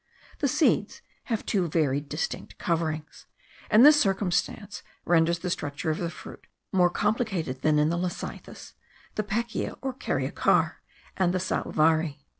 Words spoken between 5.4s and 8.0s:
structure of the fruit more complicated than in the